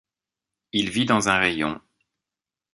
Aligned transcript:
Il 0.71 0.89
vit 0.89 1.05
dans 1.05 1.29
un 1.29 1.37
rayon; 1.37 1.79